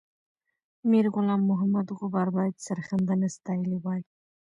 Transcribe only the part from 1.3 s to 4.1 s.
محمد غبار باید سرښندنه ستایلې وای.